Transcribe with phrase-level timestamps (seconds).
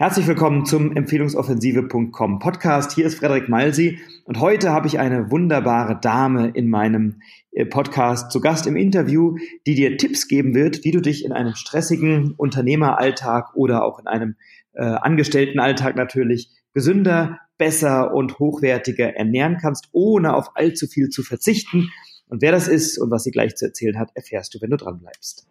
[0.00, 2.92] Herzlich willkommen zum Empfehlungsoffensive.com Podcast.
[2.92, 8.30] Hier ist Frederik Malsi und heute habe ich eine wunderbare Dame in meinem äh, Podcast
[8.30, 12.34] zu Gast im Interview, die dir Tipps geben wird, wie du dich in einem stressigen
[12.36, 14.36] Unternehmeralltag oder auch in einem
[14.74, 21.90] äh, Angestelltenalltag natürlich gesünder, besser und hochwertiger ernähren kannst, ohne auf allzu viel zu verzichten.
[22.28, 24.76] Und wer das ist und was sie gleich zu erzählen hat, erfährst du, wenn du
[24.76, 25.48] dran bleibst.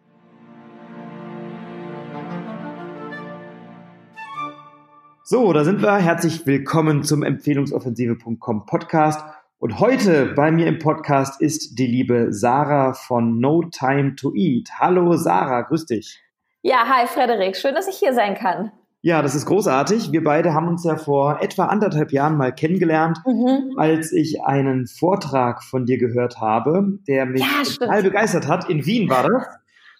[5.30, 5.98] So, da sind wir.
[5.98, 9.22] Herzlich willkommen zum Empfehlungsoffensive.com Podcast.
[9.58, 14.70] Und heute bei mir im Podcast ist die liebe Sarah von No Time to Eat.
[14.78, 16.18] Hallo Sarah, grüß dich.
[16.62, 18.72] Ja, hi Frederik, schön, dass ich hier sein kann.
[19.02, 20.12] Ja, das ist großartig.
[20.12, 23.74] Wir beide haben uns ja vor etwa anderthalb Jahren mal kennengelernt, mhm.
[23.76, 28.70] als ich einen Vortrag von dir gehört habe, der mich ja, total begeistert hat.
[28.70, 29.46] In Wien war das.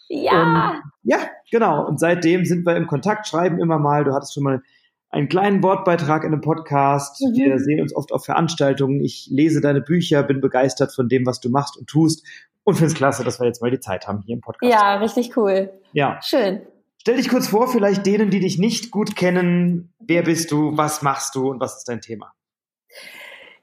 [0.08, 0.70] Ja.
[0.70, 1.18] Und, ja,
[1.50, 1.86] genau.
[1.86, 4.04] Und seitdem sind wir im Kontakt, schreiben immer mal.
[4.04, 4.62] Du hattest schon mal
[5.10, 7.20] einen kleinen Wortbeitrag in einem Podcast.
[7.20, 7.34] Mhm.
[7.34, 9.00] Wir sehen uns oft auf Veranstaltungen.
[9.00, 12.26] Ich lese deine Bücher, bin begeistert von dem, was du machst und tust
[12.64, 14.72] und finde es klasse, dass wir jetzt mal die Zeit haben hier im Podcast.
[14.72, 15.70] Ja, richtig cool.
[15.92, 16.20] Ja.
[16.22, 16.62] Schön.
[17.00, 19.94] Stell dich kurz vor, vielleicht denen, die dich nicht gut kennen.
[19.98, 20.76] Wer bist du?
[20.76, 21.48] Was machst du?
[21.50, 22.34] Und was ist dein Thema?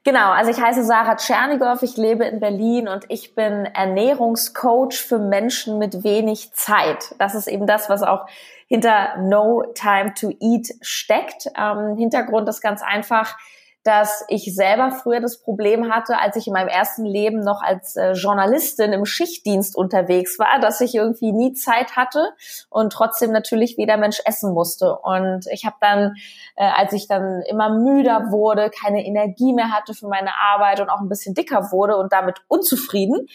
[0.02, 5.18] Genau, also ich heiße Sarah Tschernigow, ich lebe in Berlin und ich bin Ernährungscoach für
[5.18, 7.16] Menschen mit wenig Zeit.
[7.18, 8.26] Das ist eben das, was auch
[8.66, 11.46] hinter No Time to Eat steckt.
[11.56, 13.36] Ähm, Hintergrund ist ganz einfach,
[13.86, 17.94] dass ich selber früher das Problem hatte, als ich in meinem ersten Leben noch als
[17.94, 22.32] äh, Journalistin im Schichtdienst unterwegs war, dass ich irgendwie nie Zeit hatte
[22.68, 24.98] und trotzdem natürlich wie der Mensch essen musste.
[24.98, 26.16] Und ich habe dann,
[26.56, 30.90] äh, als ich dann immer müder wurde, keine Energie mehr hatte für meine Arbeit und
[30.90, 33.28] auch ein bisschen dicker wurde und damit unzufrieden,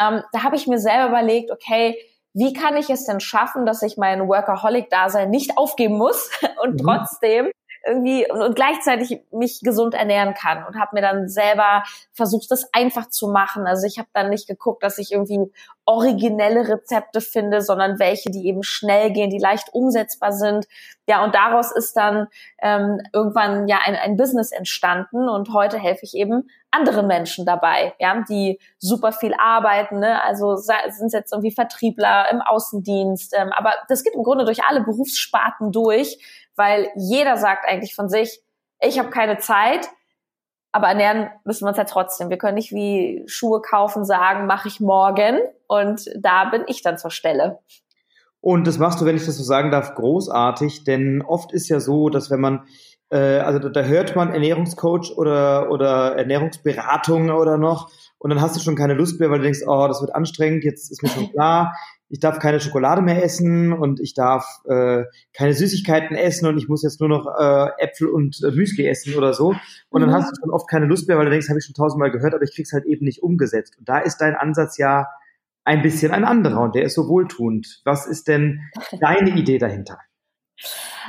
[0.00, 1.98] ähm, da habe ich mir selber überlegt, okay,
[2.36, 6.30] wie kann ich es denn schaffen, dass ich mein Workaholic-Dasein nicht aufgeben muss
[6.62, 6.86] und mhm.
[6.86, 7.50] trotzdem
[7.86, 13.08] irgendwie und, gleichzeitig mich gesund ernähren kann und habe mir dann selber versucht, das einfach
[13.08, 13.66] zu machen.
[13.66, 15.50] Also ich habe dann nicht geguckt, dass ich irgendwie
[15.86, 20.66] originelle Rezepte finde, sondern welche, die eben schnell gehen, die leicht umsetzbar sind.
[21.08, 22.26] Ja, und daraus ist dann
[22.60, 27.94] ähm, irgendwann ja ein, ein Business entstanden und heute helfe ich eben anderen Menschen dabei,
[27.98, 30.22] ja, die super viel arbeiten, ne?
[30.22, 34.82] also sind jetzt irgendwie Vertriebler im Außendienst, ähm, aber das geht im Grunde durch alle
[34.82, 36.18] Berufssparten durch,
[36.56, 38.40] weil jeder sagt eigentlich von sich,
[38.80, 39.88] ich habe keine Zeit,
[40.72, 42.28] aber ernähren müssen wir uns ja trotzdem.
[42.28, 46.98] Wir können nicht wie Schuhe kaufen sagen, mache ich morgen und da bin ich dann
[46.98, 47.60] zur Stelle.
[48.40, 51.80] Und das machst du, wenn ich das so sagen darf, großartig, denn oft ist ja
[51.80, 52.66] so, dass wenn man
[53.08, 58.60] also da, da hört man Ernährungscoach oder, oder Ernährungsberatung oder noch und dann hast du
[58.60, 61.30] schon keine Lust mehr, weil du denkst, oh, das wird anstrengend, jetzt ist mir schon
[61.30, 61.76] klar,
[62.08, 66.68] ich darf keine Schokolade mehr essen und ich darf äh, keine Süßigkeiten essen und ich
[66.68, 69.54] muss jetzt nur noch äh, Äpfel und äh, Müsli essen oder so.
[69.90, 70.14] Und dann mhm.
[70.14, 72.34] hast du schon oft keine Lust mehr, weil du denkst, habe ich schon tausendmal gehört,
[72.34, 73.76] aber ich krieg's halt eben nicht umgesetzt.
[73.78, 75.06] Und da ist dein Ansatz ja
[75.64, 77.82] ein bisschen ein anderer und der ist so wohltuend.
[77.84, 78.60] Was ist denn
[79.00, 79.98] deine Idee dahinter?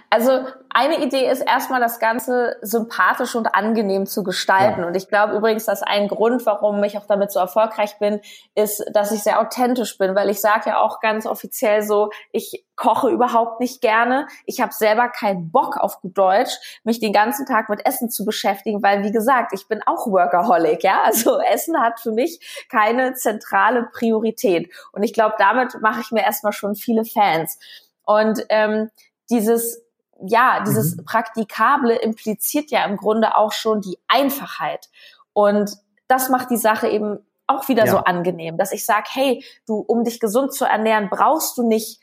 [0.10, 4.82] Also eine Idee ist erstmal das Ganze sympathisch und angenehm zu gestalten.
[4.82, 4.88] Ja.
[4.88, 8.20] Und ich glaube übrigens, dass ein Grund, warum ich auch damit so erfolgreich bin,
[8.56, 12.66] ist, dass ich sehr authentisch bin, weil ich sage ja auch ganz offiziell so, ich
[12.76, 14.28] koche überhaupt nicht gerne.
[14.46, 18.24] Ich habe selber keinen Bock auf gut Deutsch, mich den ganzen Tag mit Essen zu
[18.24, 21.02] beschäftigen, weil wie gesagt, ich bin auch Workaholic, ja.
[21.04, 24.72] Also Essen hat für mich keine zentrale Priorität.
[24.92, 27.58] Und ich glaube, damit mache ich mir erstmal schon viele Fans.
[28.06, 28.90] Und ähm,
[29.30, 29.84] dieses
[30.26, 31.06] ja, dieses mhm.
[31.06, 34.90] Praktikable impliziert ja im Grunde auch schon die Einfachheit.
[35.34, 35.78] Und
[36.08, 37.92] das macht die Sache eben auch wieder ja.
[37.92, 42.02] so angenehm, dass ich sage, hey, du, um dich gesund zu ernähren, brauchst du nicht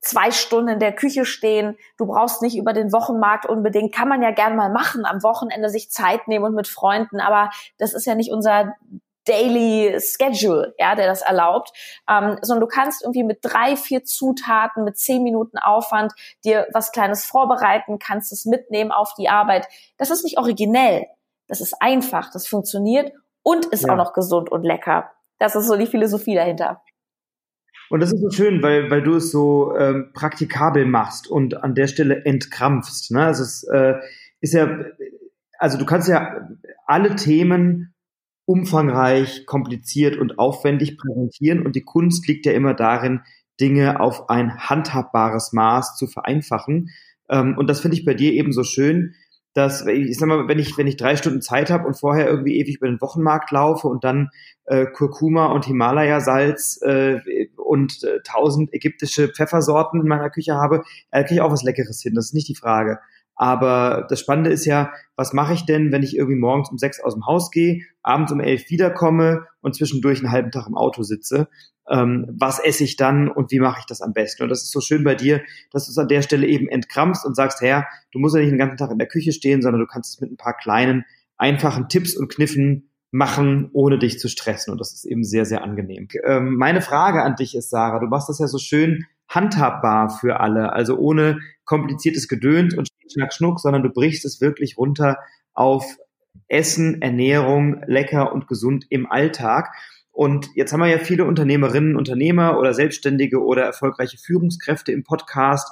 [0.00, 4.22] zwei Stunden in der Küche stehen, du brauchst nicht über den Wochenmarkt unbedingt, kann man
[4.22, 8.06] ja gern mal machen, am Wochenende sich Zeit nehmen und mit Freunden, aber das ist
[8.06, 8.74] ja nicht unser
[9.26, 11.70] Daily Schedule, ja, der das erlaubt,
[12.08, 16.12] ähm, sondern du kannst irgendwie mit drei, vier Zutaten, mit zehn Minuten Aufwand
[16.44, 19.66] dir was Kleines vorbereiten, kannst es mitnehmen auf die Arbeit.
[19.98, 21.06] Das ist nicht originell,
[21.48, 23.12] das ist einfach, das funktioniert
[23.42, 23.92] und ist ja.
[23.92, 25.10] auch noch gesund und lecker.
[25.38, 26.82] Das ist so die Philosophie dahinter.
[27.90, 31.74] Und das ist so schön, weil, weil du es so ähm, praktikabel machst und an
[31.74, 33.10] der Stelle entkrampfst.
[33.10, 33.24] Ne?
[33.24, 33.94] Also es äh,
[34.40, 34.68] ist ja,
[35.58, 36.48] also du kannst ja
[36.86, 37.94] alle Themen
[38.50, 41.64] umfangreich, kompliziert und aufwendig präsentieren.
[41.64, 43.20] Und die Kunst liegt ja immer darin,
[43.60, 46.88] Dinge auf ein handhabbares Maß zu vereinfachen.
[47.28, 49.14] Ähm, und das finde ich bei dir eben so schön,
[49.54, 52.58] dass ich sag mal, wenn ich wenn ich drei Stunden Zeit habe und vorher irgendwie
[52.58, 54.30] ewig über den Wochenmarkt laufe und dann
[54.64, 57.20] äh, Kurkuma und Himalaya-Salz äh,
[57.56, 60.82] und äh, tausend ägyptische Pfeffersorten in meiner Küche habe,
[61.12, 62.14] äh, kriege ich auch was Leckeres hin.
[62.14, 62.98] Das ist nicht die Frage.
[63.36, 67.00] Aber das Spannende ist ja, was mache ich denn, wenn ich irgendwie morgens um sechs
[67.00, 71.02] aus dem Haus gehe, abends um elf wiederkomme und zwischendurch einen halben Tag im Auto
[71.02, 71.48] sitze?
[71.88, 74.42] Ähm, was esse ich dann und wie mache ich das am besten?
[74.42, 75.42] Und das ist so schön bei dir,
[75.72, 78.52] dass du es an der Stelle eben entkrampfst und sagst, Herr, du musst ja nicht
[78.52, 81.04] den ganzen Tag in der Küche stehen, sondern du kannst es mit ein paar kleinen,
[81.36, 84.70] einfachen Tipps und Kniffen machen, ohne dich zu stressen.
[84.70, 86.08] Und das ist eben sehr, sehr angenehm.
[86.24, 90.40] Ähm, meine Frage an dich ist, Sarah, du machst das ja so schön handhabbar für
[90.40, 95.18] alle, also ohne kompliziertes Gedöns und Schnack, Schnuck, sondern du brichst es wirklich runter
[95.54, 95.84] auf
[96.48, 99.72] Essen, Ernährung, lecker und gesund im Alltag.
[100.10, 105.68] Und jetzt haben wir ja viele Unternehmerinnen, Unternehmer oder Selbstständige oder erfolgreiche Führungskräfte im Podcast,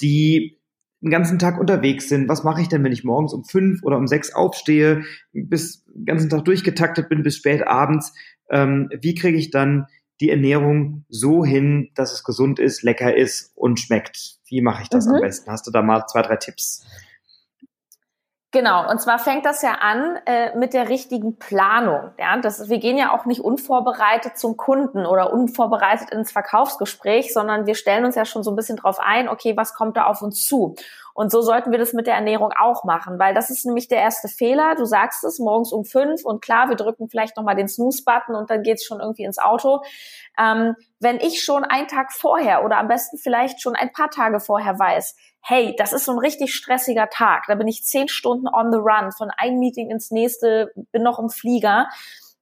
[0.00, 0.58] die
[1.02, 2.28] den ganzen Tag unterwegs sind.
[2.30, 6.06] Was mache ich denn, wenn ich morgens um fünf oder um sechs aufstehe, bis den
[6.06, 8.14] ganzen Tag durchgetaktet bin, bis spät abends?
[8.50, 9.86] Ähm, wie kriege ich dann
[10.20, 14.38] die Ernährung so hin, dass es gesund ist, lecker ist und schmeckt?
[14.48, 15.14] Wie mache ich das mhm.
[15.14, 15.50] am besten?
[15.50, 16.86] Hast du da mal zwei, drei Tipps?
[18.54, 22.12] Genau, und zwar fängt das ja an äh, mit der richtigen Planung.
[22.20, 27.66] Ja, das, wir gehen ja auch nicht unvorbereitet zum Kunden oder unvorbereitet ins Verkaufsgespräch, sondern
[27.66, 30.22] wir stellen uns ja schon so ein bisschen drauf ein, okay, was kommt da auf
[30.22, 30.76] uns zu?
[31.14, 33.98] Und so sollten wir das mit der Ernährung auch machen, weil das ist nämlich der
[33.98, 34.76] erste Fehler.
[34.76, 38.50] Du sagst es morgens um fünf und klar, wir drücken vielleicht nochmal den Snooze-Button und
[38.50, 39.82] dann geht's schon irgendwie ins Auto.
[40.38, 44.38] Ähm, wenn ich schon einen Tag vorher oder am besten vielleicht schon ein paar Tage
[44.38, 45.16] vorher weiß,
[45.46, 48.78] hey, das ist so ein richtig stressiger Tag, da bin ich zehn Stunden on the
[48.78, 51.88] run, von einem Meeting ins nächste, bin noch im Flieger,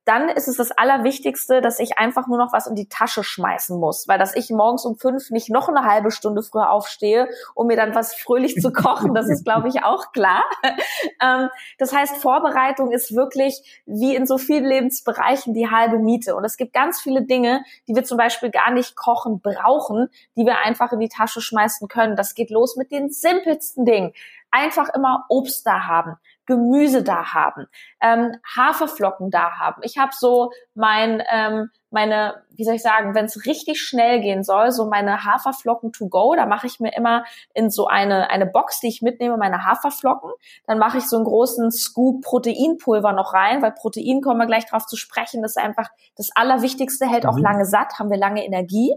[0.04, 3.78] dann ist es das Allerwichtigste, dass ich einfach nur noch was in die Tasche schmeißen
[3.78, 7.68] muss, weil dass ich morgens um fünf nicht noch eine halbe Stunde früher aufstehe, um
[7.68, 10.44] mir dann was fröhlich zu kochen, das ist, glaube ich, auch klar.
[11.20, 16.34] Ähm, das heißt, Vorbereitung ist wirklich wie in so vielen Lebensbereichen die halbe Miete.
[16.34, 20.44] Und es gibt ganz viele Dinge, die wir zum Beispiel gar nicht kochen brauchen, die
[20.44, 22.16] wir einfach in die Tasche schmeißen können.
[22.16, 24.12] Das geht los mit den simpelsten Dingen.
[24.50, 26.16] Einfach immer Obst da haben
[26.46, 27.66] Gemüse da haben,
[28.00, 29.82] ähm, Haferflocken da haben.
[29.84, 34.42] Ich habe so mein, ähm, meine, wie soll ich sagen, wenn es richtig schnell gehen
[34.42, 37.24] soll, so meine Haferflocken to go, da mache ich mir immer
[37.54, 40.30] in so eine, eine Box, die ich mitnehme, meine Haferflocken.
[40.66, 44.66] Dann mache ich so einen großen Scoop Proteinpulver noch rein, weil Protein kommen wir gleich
[44.66, 47.42] drauf zu sprechen, das ist einfach das Allerwichtigste, hält auch mhm.
[47.42, 48.94] lange satt, haben wir lange Energie.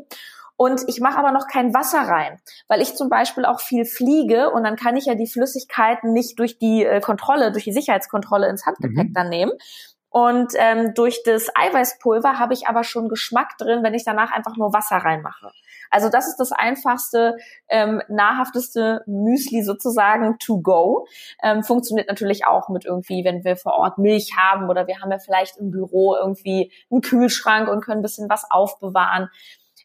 [0.57, 4.51] Und ich mache aber noch kein Wasser rein, weil ich zum Beispiel auch viel fliege
[4.51, 8.47] und dann kann ich ja die Flüssigkeiten nicht durch die äh, Kontrolle, durch die Sicherheitskontrolle
[8.47, 9.13] ins Handgepäck mhm.
[9.13, 9.51] dann nehmen.
[10.15, 14.55] Und ähm, durch das Eiweißpulver habe ich aber schon Geschmack drin, wenn ich danach einfach
[14.55, 15.51] nur Wasser reinmache.
[15.91, 17.35] Also das ist das einfachste,
[17.67, 21.05] ähm, nahrhafteste Müsli sozusagen to go.
[21.43, 25.11] Ähm, funktioniert natürlich auch mit irgendwie, wenn wir vor Ort Milch haben oder wir haben
[25.11, 29.29] ja vielleicht im Büro irgendwie einen Kühlschrank und können ein bisschen was aufbewahren.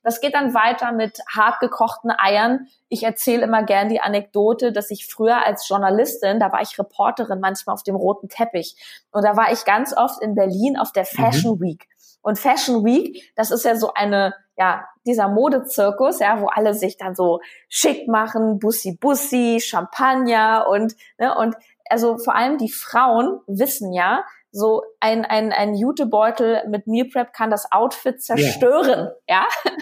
[0.02, 2.68] Das geht dann weiter mit hart gekochten Eiern.
[2.88, 7.40] Ich erzähle immer gern die Anekdote, dass ich früher als Journalistin, da war ich Reporterin
[7.40, 8.76] manchmal auf dem roten Teppich.
[9.12, 11.60] Und da war ich ganz oft in Berlin auf der Fashion mhm.
[11.60, 11.88] Week.
[12.22, 16.96] Und Fashion Week, das ist ja so eine, ja, dieser Modezirkus, ja, wo alle sich
[16.96, 21.56] dann so schick machen, Bussi Bussi, Champagner und, ne, und
[21.88, 27.32] also vor allem die Frauen wissen ja, so ein, ein, ein Jutebeutel mit Meal Prep
[27.32, 29.46] kann das Outfit zerstören, ja.
[29.46, 29.72] ja?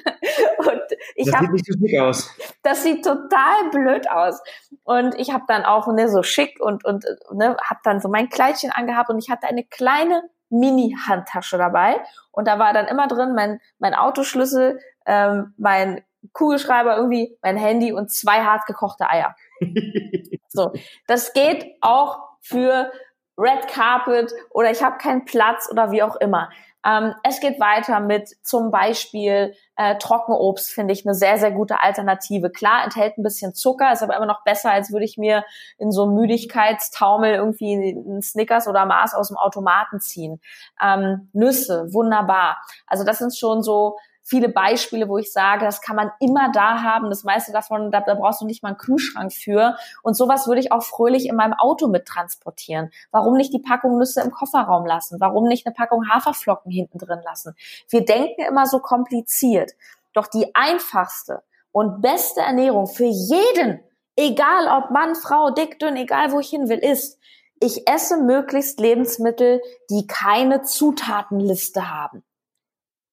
[0.58, 0.82] Und
[1.14, 2.30] ich das hab, sieht nicht so schick aus.
[2.62, 4.40] Das sieht total blöd aus.
[4.84, 8.28] Und ich habe dann auch ne, so schick und, und ne, habe dann so mein
[8.28, 12.02] Kleidchen angehabt und ich hatte eine kleine Mini-Handtasche dabei.
[12.30, 17.92] Und da war dann immer drin mein, mein Autoschlüssel, ähm, mein Kugelschreiber irgendwie, mein Handy
[17.92, 19.34] und zwei hart gekochte Eier.
[20.48, 20.72] so,
[21.06, 22.92] das geht auch für
[23.38, 26.50] Red Carpet oder ich habe keinen Platz oder wie auch immer.
[26.84, 31.82] Ähm, es geht weiter mit zum Beispiel äh, Trockenobst, finde ich eine sehr, sehr gute
[31.82, 32.50] Alternative.
[32.50, 35.44] Klar, enthält ein bisschen Zucker, ist aber immer noch besser, als würde ich mir
[35.76, 40.40] in so Müdigkeitstaumel irgendwie einen Snickers oder Mars aus dem Automaten ziehen.
[40.82, 42.58] Ähm, Nüsse, wunderbar.
[42.86, 43.96] Also das sind schon so
[44.28, 47.08] viele Beispiele, wo ich sage, das kann man immer da haben.
[47.08, 49.76] Das meiste davon, da, da brauchst du nicht mal einen Kühlschrank für.
[50.02, 52.90] Und sowas würde ich auch fröhlich in meinem Auto mit transportieren.
[53.10, 55.18] Warum nicht die Packung Nüsse im Kofferraum lassen?
[55.18, 57.54] Warum nicht eine Packung Haferflocken hinten drin lassen?
[57.88, 59.72] Wir denken immer so kompliziert.
[60.12, 61.42] Doch die einfachste
[61.72, 63.80] und beste Ernährung für jeden,
[64.16, 67.18] egal ob Mann, Frau, dick, dünn, egal wo ich hin will, ist,
[67.60, 72.22] ich esse möglichst Lebensmittel, die keine Zutatenliste haben.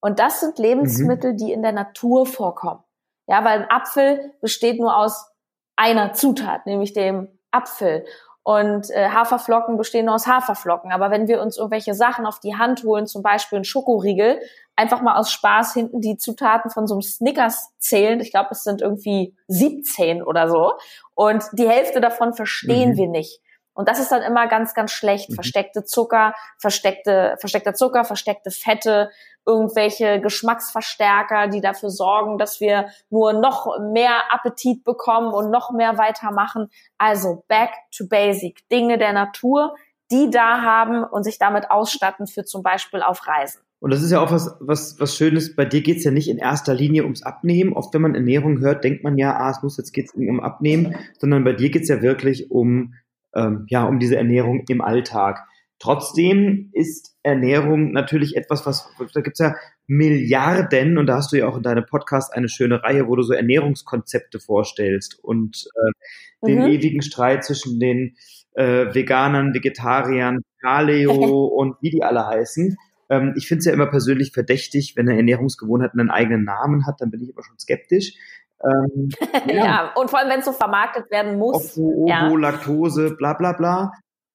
[0.06, 1.38] Und das sind Lebensmittel, mhm.
[1.38, 2.84] die in der Natur vorkommen.
[3.26, 5.32] Ja, weil ein Apfel besteht nur aus
[5.76, 8.06] einer Zutat, nämlich dem Apfel.
[8.44, 10.92] Und äh, Haferflocken bestehen nur aus Haferflocken.
[10.92, 14.40] Aber wenn wir uns irgendwelche Sachen auf die Hand holen, zum Beispiel ein Schokoriegel,
[14.76, 18.20] einfach mal aus Spaß hinten die Zutaten von so einem Snickers zählen.
[18.20, 20.74] Ich glaube, es sind irgendwie 17 oder so.
[21.16, 22.98] Und die Hälfte davon verstehen mhm.
[22.98, 23.42] wir nicht.
[23.76, 25.30] Und das ist dann immer ganz, ganz schlecht.
[25.30, 25.36] Mhm.
[25.36, 29.12] Versteckte Zucker, versteckte, versteckter Zucker, versteckte Fette,
[29.46, 35.98] irgendwelche Geschmacksverstärker, die dafür sorgen, dass wir nur noch mehr Appetit bekommen und noch mehr
[35.98, 36.70] weitermachen.
[36.98, 38.68] Also back to basic.
[38.70, 39.76] Dinge der Natur,
[40.10, 43.62] die da haben und sich damit ausstatten für zum Beispiel auf Reisen.
[43.80, 45.56] Und das ist ja auch was, was, was Schönes.
[45.56, 47.74] Bei dir geht's ja nicht in erster Linie ums Abnehmen.
[47.74, 50.96] Oft, wenn man Ernährung hört, denkt man ja, ah, es muss jetzt geht's um Abnehmen,
[51.20, 52.96] sondern bei dir geht's ja wirklich um,
[53.36, 55.40] ähm, ja, um diese Ernährung im Alltag.
[55.80, 59.56] Trotzdem ist Ernährung natürlich etwas, was, da gibt's ja
[59.88, 63.24] Milliarden, und da hast du ja auch in deinem Podcast eine schöne Reihe, wo du
[63.24, 66.68] so Ernährungskonzepte vorstellst und äh, den mhm.
[66.68, 68.16] ewigen Streit zwischen den
[68.54, 72.78] äh, Veganern, Vegetariern, Paleo und wie die alle heißen.
[73.10, 77.02] Ähm, ich finde es ja immer persönlich verdächtig, wenn eine Ernährungsgewohnheit einen eigenen Namen hat,
[77.02, 78.16] dann bin ich immer schon skeptisch.
[78.64, 79.10] Ähm,
[79.48, 79.66] ja.
[79.66, 79.94] ja.
[79.96, 81.78] und vor allem, wenn es so vermarktet werden muss.
[81.78, 82.28] Ovo, ja.
[82.28, 83.92] Laktose, bla bla bla.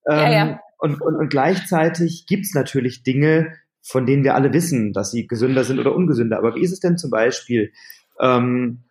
[0.08, 0.60] Ähm, ja.
[0.78, 5.26] Und, und, und gleichzeitig gibt es natürlich Dinge, von denen wir alle wissen, dass sie
[5.26, 6.38] gesünder sind oder ungesünder.
[6.38, 7.72] Aber wie ist es denn zum Beispiel
[8.20, 8.84] ähm,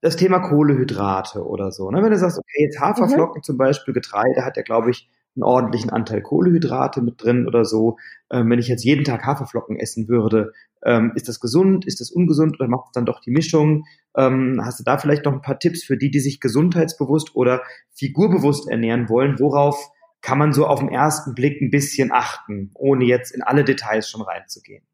[0.00, 1.90] das Thema Kohlehydrate oder so?
[1.90, 2.02] Ne?
[2.02, 3.44] Wenn du sagst, okay, jetzt Haferflocken mhm.
[3.44, 7.98] zum Beispiel, Getreide hat ja, glaube ich, einen ordentlichen Anteil Kohlehydrate mit drin oder so.
[8.30, 10.52] Ähm, wenn ich jetzt jeden Tag Haferflocken essen würde,
[10.84, 13.84] ähm, ist das gesund, ist das ungesund oder macht es dann doch die Mischung?
[14.16, 17.62] Ähm, hast du da vielleicht noch ein paar Tipps für die, die sich gesundheitsbewusst oder
[17.92, 19.38] figurbewusst ernähren wollen?
[19.38, 19.90] Worauf
[20.22, 24.08] kann man so auf den ersten Blick ein bisschen achten, ohne jetzt in alle Details
[24.08, 24.84] schon reinzugehen?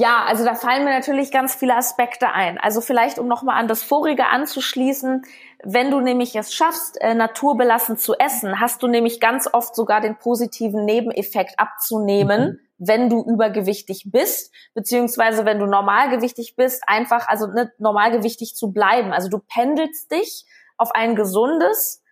[0.00, 2.56] Ja, also da fallen mir natürlich ganz viele Aspekte ein.
[2.58, 5.22] Also vielleicht, um nochmal an das vorige anzuschließen,
[5.64, 10.00] wenn du nämlich es schaffst, äh, naturbelassen zu essen, hast du nämlich ganz oft sogar
[10.00, 12.58] den positiven Nebeneffekt abzunehmen, mhm.
[12.78, 19.12] wenn du übergewichtig bist, beziehungsweise wenn du normalgewichtig bist, einfach, also nicht normalgewichtig zu bleiben.
[19.12, 20.46] Also du pendelst dich
[20.76, 22.02] auf ein gesundes,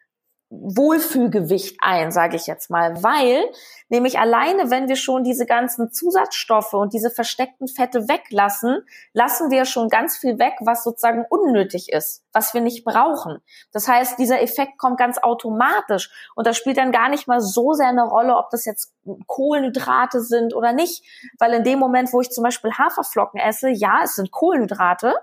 [0.49, 3.45] Wohlfühlgewicht ein, sage ich jetzt mal, weil
[3.89, 9.65] nämlich alleine, wenn wir schon diese ganzen Zusatzstoffe und diese versteckten Fette weglassen, lassen wir
[9.65, 13.39] schon ganz viel weg, was sozusagen unnötig ist, was wir nicht brauchen.
[13.73, 16.11] Das heißt, dieser Effekt kommt ganz automatisch.
[16.37, 18.93] Und das spielt dann gar nicht mal so sehr eine Rolle, ob das jetzt
[19.27, 21.05] Kohlenhydrate sind oder nicht,
[21.39, 25.15] weil in dem Moment, wo ich zum Beispiel Haferflocken esse, ja, es sind Kohlenhydrate,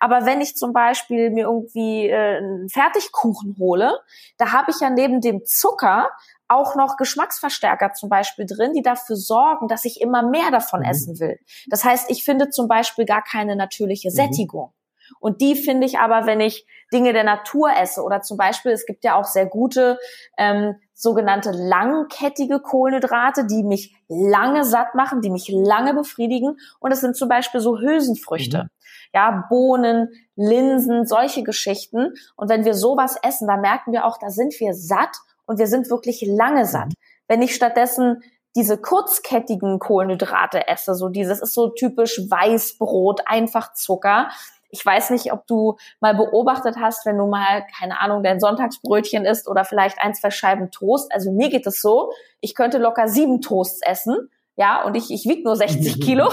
[0.00, 3.98] aber wenn ich zum Beispiel mir irgendwie äh, einen Fertigkuchen hole,
[4.36, 6.10] da habe ich ja neben dem Zucker
[6.48, 10.86] auch noch Geschmacksverstärker zum Beispiel drin, die dafür sorgen, dass ich immer mehr davon mhm.
[10.86, 11.38] essen will.
[11.66, 14.14] Das heißt, ich finde zum Beispiel gar keine natürliche mhm.
[14.14, 14.72] Sättigung.
[15.20, 18.86] Und die finde ich aber, wenn ich Dinge der Natur esse oder zum Beispiel, es
[18.86, 19.98] gibt ja auch sehr gute
[20.36, 26.56] ähm, sogenannte langkettige Kohlenhydrate, die mich lange satt machen, die mich lange befriedigen.
[26.80, 28.64] Und das sind zum Beispiel so Hülsenfrüchte.
[28.64, 28.68] Mhm.
[29.14, 32.14] Ja, Bohnen, Linsen, solche Geschichten.
[32.36, 35.66] Und wenn wir sowas essen, dann merken wir auch, da sind wir satt und wir
[35.66, 36.92] sind wirklich lange satt.
[37.26, 38.22] Wenn ich stattdessen
[38.56, 44.28] diese kurzkettigen Kohlenhydrate esse, so dieses ist so typisch Weißbrot, einfach Zucker,
[44.70, 49.24] ich weiß nicht, ob du mal beobachtet hast, wenn du mal, keine Ahnung, dein Sonntagsbrötchen
[49.24, 51.10] isst oder vielleicht ein, zwei Scheiben Toast.
[51.12, 55.24] Also mir geht es so, ich könnte locker sieben Toasts essen, ja, und ich, ich
[55.26, 56.28] wiege nur 60 Kilo,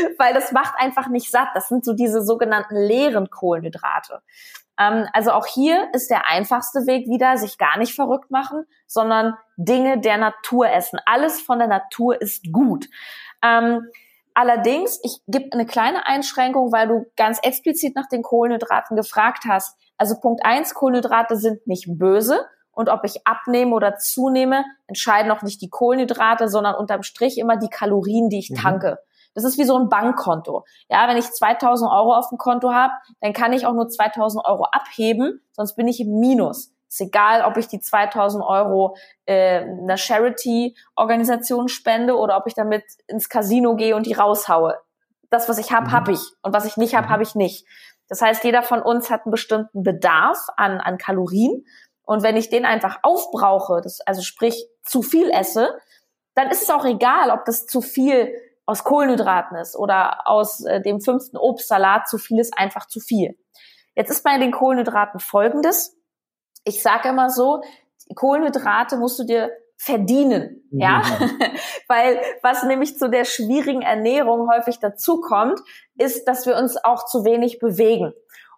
[0.18, 1.48] weil das macht einfach nicht satt.
[1.54, 4.22] Das sind so diese sogenannten leeren Kohlenhydrate.
[4.78, 9.34] Ähm, also auch hier ist der einfachste Weg wieder, sich gar nicht verrückt machen, sondern
[9.56, 10.98] Dinge der Natur essen.
[11.06, 12.86] Alles von der Natur ist gut.
[13.42, 13.86] Ähm,
[14.32, 19.76] Allerdings, ich gebe eine kleine Einschränkung, weil du ganz explizit nach den Kohlenhydraten gefragt hast.
[19.96, 22.40] Also Punkt eins: Kohlenhydrate sind nicht böse.
[22.72, 27.56] Und ob ich abnehme oder zunehme, entscheiden auch nicht die Kohlenhydrate, sondern unterm Strich immer
[27.56, 28.56] die Kalorien, die ich mhm.
[29.34, 30.64] Das ist wie so ein Bankkonto.
[30.88, 34.44] Ja, wenn ich 2000 Euro auf dem Konto habe, dann kann ich auch nur 2000
[34.44, 36.72] Euro abheben, sonst bin ich im Minus.
[36.88, 42.82] Ist egal, ob ich die 2000 Euro äh, einer Charity-Organisation spende oder ob ich damit
[43.06, 44.76] ins Casino gehe und die raushaue.
[45.30, 45.92] Das, was ich habe, mhm.
[45.92, 46.20] habe ich.
[46.42, 47.10] Und was ich nicht habe, mhm.
[47.10, 47.64] habe ich nicht.
[48.08, 51.64] Das heißt, jeder von uns hat einen bestimmten Bedarf an, an Kalorien.
[52.02, 55.78] Und wenn ich den einfach aufbrauche, das, also sprich zu viel esse,
[56.34, 58.34] dann ist es auch egal, ob das zu viel
[58.70, 63.38] aus Kohlenhydraten ist oder aus äh, dem fünften Obstsalat zu viel ist einfach zu viel.
[63.94, 65.96] Jetzt ist bei den Kohlenhydraten folgendes
[66.64, 67.62] ich sage immer so,
[68.14, 70.80] Kohlenhydrate musst du dir verdienen, mhm.
[70.80, 71.02] ja,
[71.88, 75.58] weil was nämlich zu der schwierigen Ernährung häufig dazu kommt,
[75.96, 78.12] ist, dass wir uns auch zu wenig bewegen.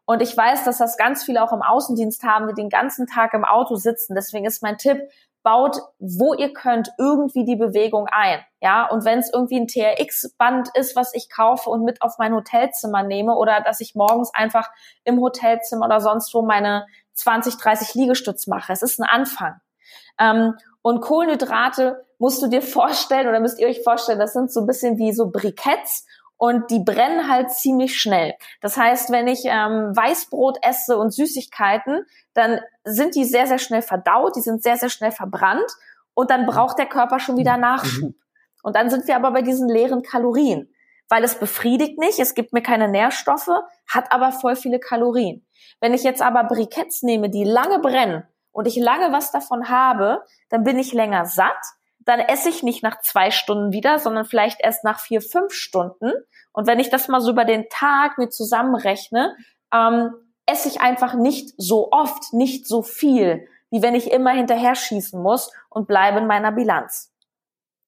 [0.05, 3.35] Und ich weiß, dass das ganz viele auch im Außendienst haben, die den ganzen Tag
[3.35, 4.17] im Auto sitzen.
[4.17, 4.99] Deswegen ist mein Tipp,
[5.43, 8.41] baut, wo ihr könnt, irgendwie die Bewegung ein.
[8.61, 12.35] Ja, und wenn es irgendwie ein TRX-Band ist, was ich kaufe und mit auf mein
[12.35, 14.71] Hotelzimmer nehme oder dass ich morgens einfach
[15.05, 18.73] im Hotelzimmer oder sonst wo meine 20, 30 Liegestütz mache.
[18.73, 19.61] Es ist ein Anfang.
[20.19, 24.61] Ähm, und Kohlenhydrate musst du dir vorstellen oder müsst ihr euch vorstellen, das sind so
[24.61, 26.07] ein bisschen wie so Briketts
[26.43, 28.35] und die brennen halt ziemlich schnell.
[28.61, 33.81] Das heißt, wenn ich ähm, Weißbrot esse und Süßigkeiten, dann sind die sehr, sehr schnell
[33.81, 35.71] verdaut, die sind sehr, sehr schnell verbrannt
[36.15, 38.09] und dann braucht der Körper schon wieder Nachschub.
[38.09, 38.15] Mhm.
[38.65, 40.69] Und dann sind wir aber bei diesen leeren Kalorien,
[41.09, 45.47] weil es befriedigt nicht, es gibt mir keine Nährstoffe, hat aber voll viele Kalorien.
[45.81, 50.25] Wenn ich jetzt aber Briketts nehme, die lange brennen und ich lange was davon habe,
[50.49, 51.63] dann bin ich länger satt,
[52.05, 56.13] dann esse ich nicht nach zwei Stunden wieder, sondern vielleicht erst nach vier, fünf Stunden.
[56.53, 59.37] Und wenn ich das mal so über den Tag mir zusammenrechne,
[59.73, 60.11] ähm,
[60.47, 65.21] esse ich einfach nicht so oft, nicht so viel, wie wenn ich immer hinterher schießen
[65.21, 67.13] muss und bleibe in meiner Bilanz.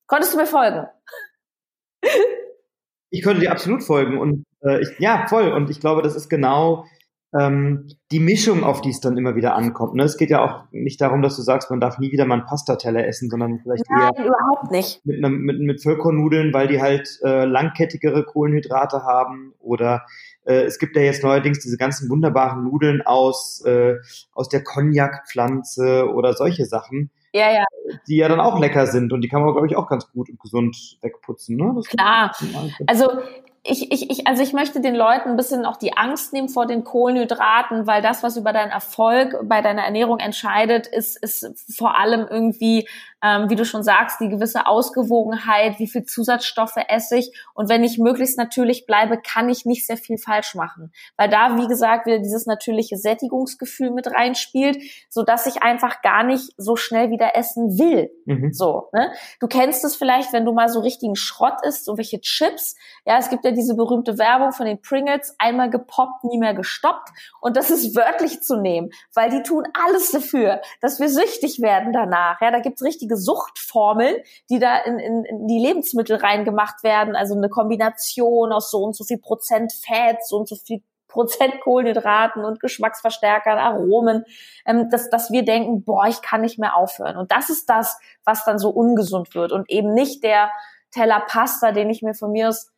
[0.07, 0.87] Konntest du mir folgen?
[3.11, 5.53] Ich konnte dir absolut folgen und äh, ich, ja, voll.
[5.53, 6.85] Und ich glaube, das ist genau
[7.39, 9.95] ähm, die Mischung, auf die es dann immer wieder ankommt.
[9.95, 10.05] Ne?
[10.05, 12.47] Es geht ja auch nicht darum, dass du sagst, man darf nie wieder mal einen
[12.47, 15.05] Pastateller essen, sondern vielleicht Nein, eher überhaupt nicht.
[15.05, 19.55] Mit, einem, mit, mit Vollkornnudeln, weil die halt äh, langkettigere Kohlenhydrate haben.
[19.59, 20.07] Oder
[20.45, 23.97] äh, es gibt ja jetzt neuerdings diese ganzen wunderbaren Nudeln aus, äh,
[24.33, 27.11] aus der Cognac-Pflanze oder solche Sachen.
[27.33, 27.65] Ja, ja.
[28.07, 30.31] Die ja dann auch lecker sind und die kann man, glaube ich, auch ganz gut
[30.31, 31.57] und gesund wegputzen.
[31.57, 31.73] Ne?
[31.75, 32.33] Das Klar.
[32.87, 33.09] Also
[33.67, 36.67] ich, ich, ich, also ich möchte den Leuten ein bisschen auch die Angst nehmen vor
[36.67, 41.99] den Kohlenhydraten, weil das, was über deinen Erfolg bei deiner Ernährung entscheidet, ist, ist vor
[41.99, 42.87] allem irgendwie
[43.25, 47.33] ähm, wie du schon sagst, die gewisse Ausgewogenheit, wie viel Zusatzstoffe esse ich.
[47.55, 50.93] Und wenn ich möglichst natürlich bleibe, kann ich nicht sehr viel falsch machen.
[51.17, 54.77] Weil da, wie gesagt, wieder dieses natürliche Sättigungsgefühl mit reinspielt,
[55.09, 58.11] so dass ich einfach gar nicht so schnell wieder essen will.
[58.27, 58.53] Mhm.
[58.53, 59.11] So, ne?
[59.41, 62.77] Du kennst es vielleicht, wenn du mal so richtigen Schrott isst, so welche Chips.
[63.07, 67.11] Ja, es gibt ja diese berühmte Werbung von den Pringles, einmal gepoppt, nie mehr gestoppt.
[67.41, 71.93] Und das ist wörtlich zu nehmen, weil die tun alles dafür, dass wir süchtig werden
[71.93, 72.41] danach.
[72.41, 74.17] Ja, da gibt's richtige Suchtformeln,
[74.51, 77.17] die da in, in, in die Lebensmittel reingemacht werden.
[77.17, 80.83] Also eine Kombination aus so und so viel Prozent Fett, so und so viel
[81.15, 84.25] Prozent Kohlenhydraten und Geschmacksverstärkern, Aromen,
[84.67, 87.17] ähm, dass, dass wir denken, boah, ich kann nicht mehr aufhören.
[87.17, 90.51] Und das ist das, was dann so ungesund wird und eben nicht der
[90.91, 92.74] Teller Pasta, den ich mir von mir aus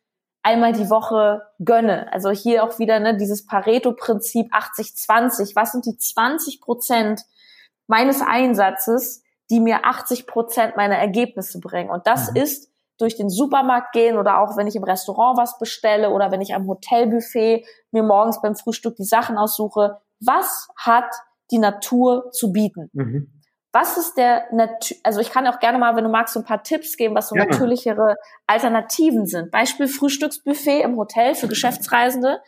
[0.47, 2.11] einmal die Woche gönne.
[2.13, 5.55] Also hier auch wieder ne, dieses Pareto-Prinzip 80-20.
[5.55, 7.21] Was sind die 20 Prozent
[7.87, 11.89] meines Einsatzes, die mir 80 Prozent meiner Ergebnisse bringen.
[11.89, 12.37] Und das mhm.
[12.37, 16.41] ist durch den Supermarkt gehen oder auch wenn ich im Restaurant was bestelle oder wenn
[16.41, 19.97] ich am Hotelbuffet mir morgens beim Frühstück die Sachen aussuche.
[20.19, 21.05] Was hat
[21.51, 22.89] die Natur zu bieten?
[22.93, 23.36] Mhm.
[23.79, 24.47] Was ist der
[25.03, 27.29] also ich kann auch gerne mal, wenn du magst, so ein paar Tipps geben, was
[27.29, 27.51] so gerne.
[27.51, 28.15] natürlichere
[28.47, 29.51] Alternativen sind.
[29.51, 32.41] Beispiel Frühstücksbuffet im Hotel für Geschäftsreisende.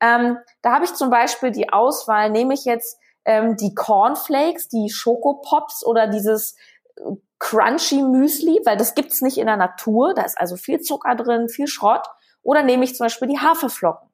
[0.00, 4.90] Ähm, da habe ich zum Beispiel die Auswahl, nehme ich jetzt ähm, die Cornflakes, die
[4.90, 6.56] Schokopops oder dieses
[6.96, 7.02] äh,
[7.38, 10.12] Crunchy Müsli, weil das gibt's nicht in der Natur.
[10.12, 12.08] Da ist also viel Zucker drin, viel Schrott.
[12.42, 14.10] Oder nehme ich zum Beispiel die Haferflocken.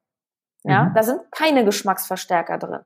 [0.64, 0.94] Ja, mhm.
[0.94, 2.81] da sind keine Geschmacksverstärker drin.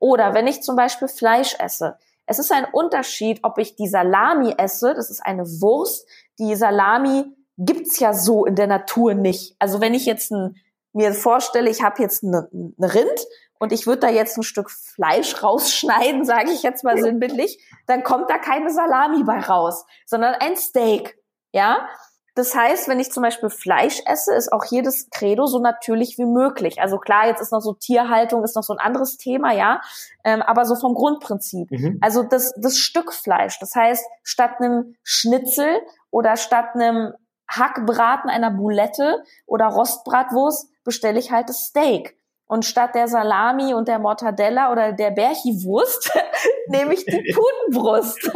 [0.00, 1.96] Oder wenn ich zum Beispiel Fleisch esse.
[2.26, 4.94] Es ist ein Unterschied, ob ich die Salami esse.
[4.94, 6.06] Das ist eine Wurst.
[6.38, 7.24] Die Salami
[7.56, 9.56] gibt's ja so in der Natur nicht.
[9.58, 10.56] Also wenn ich jetzt ein,
[10.92, 13.26] mir vorstelle, ich habe jetzt ein Rind
[13.58, 18.02] und ich würde da jetzt ein Stück Fleisch rausschneiden, sage ich jetzt mal sinnbildlich, dann
[18.02, 21.18] kommt da keine Salami bei raus, sondern ein Steak.
[21.52, 21.88] Ja,
[22.34, 26.26] das heißt, wenn ich zum Beispiel Fleisch esse, ist auch jedes Credo so natürlich wie
[26.26, 26.80] möglich.
[26.80, 29.80] Also klar, jetzt ist noch so Tierhaltung, ist noch so ein anderes Thema, ja,
[30.24, 31.70] ähm, aber so vom Grundprinzip.
[31.70, 31.98] Mhm.
[32.00, 33.58] Also das, das Stück Fleisch.
[33.60, 37.12] Das heißt, statt einem Schnitzel oder statt einem
[37.48, 42.16] Hackbraten einer Boulette oder Rostbratwurst bestelle ich halt das Steak.
[42.46, 46.10] Und statt der Salami und der Mortadella oder der Berchiwurst
[46.68, 48.30] nehme ich die Putenbrust.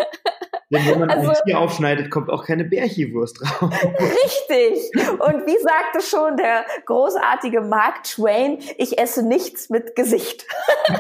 [0.70, 3.70] Denn wenn man also, ein Tier aufschneidet, kommt auch keine Bärchiwurst drauf.
[3.72, 4.90] Richtig.
[5.18, 10.44] Und wie sagte schon der großartige Mark Twain, ich esse nichts mit Gesicht.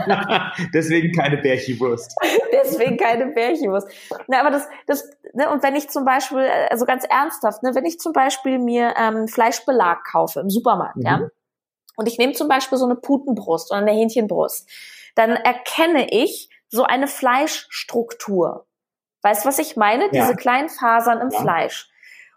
[0.74, 2.16] Deswegen keine Bärchiwurst.
[2.52, 3.88] Deswegen keine Bärchiwurst.
[4.26, 7.84] Na, aber das, das, ne, und wenn ich zum Beispiel, also ganz ernsthaft, ne, wenn
[7.84, 11.06] ich zum Beispiel mir ähm, Fleischbelag kaufe im Supermarkt, mhm.
[11.06, 11.28] ja,
[11.96, 14.68] und ich nehme zum Beispiel so eine Putenbrust oder eine Hähnchenbrust,
[15.14, 18.67] dann erkenne ich so eine Fleischstruktur.
[19.22, 20.04] Weißt du, was ich meine?
[20.04, 20.22] Ja.
[20.22, 21.40] Diese kleinen Fasern im ja.
[21.40, 21.90] Fleisch.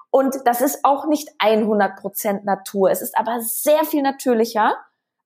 [0.10, 2.92] Und das ist auch nicht 100% Natur.
[2.92, 4.76] Es ist aber sehr viel natürlicher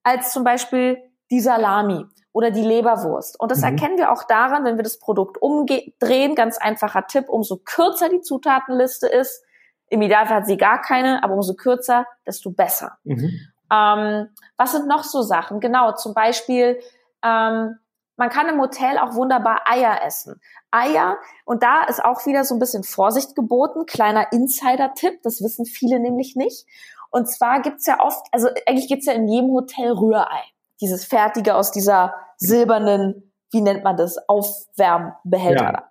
[0.03, 0.97] als zum Beispiel
[1.31, 3.39] die Salami oder die Leberwurst.
[3.39, 3.65] Und das mhm.
[3.65, 6.35] erkennen wir auch daran, wenn wir das Produkt umdrehen.
[6.35, 9.43] Ganz einfacher Tipp, umso kürzer die Zutatenliste ist,
[9.87, 12.97] im Idealfall hat sie gar keine, aber umso kürzer, desto besser.
[13.03, 13.39] Mhm.
[13.71, 15.59] Ähm, was sind noch so Sachen?
[15.59, 16.79] Genau, zum Beispiel,
[17.23, 17.77] ähm,
[18.17, 20.39] man kann im Hotel auch wunderbar Eier essen.
[20.71, 25.65] Eier, und da ist auch wieder so ein bisschen Vorsicht geboten, kleiner Insider-Tipp, das wissen
[25.65, 26.65] viele nämlich nicht.
[27.11, 30.43] Und zwar gibt's ja oft, also eigentlich gibt's ja in jedem Hotel Rührei.
[30.81, 35.63] Dieses fertige aus dieser silbernen, wie nennt man das, Aufwärmbehälter.
[35.63, 35.89] Ja.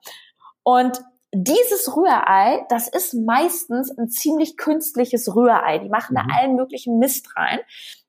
[0.63, 5.79] Und dieses Rührei, das ist meistens ein ziemlich künstliches Rührei.
[5.79, 6.29] Die machen mhm.
[6.29, 7.61] da allen möglichen Mist rein.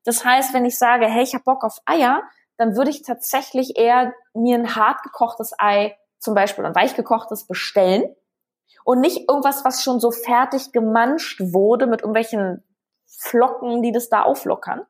[0.04, 2.22] Das heißt, wenn ich sage, hey, ich habe Bock auf Eier,
[2.56, 7.46] dann würde ich tatsächlich eher mir ein hart gekochtes Ei, zum Beispiel ein weich gekochtes,
[7.46, 8.14] bestellen
[8.84, 12.62] und nicht irgendwas, was schon so fertig gemanscht wurde mit irgendwelchen
[13.06, 14.82] Flocken, die das da auflockern.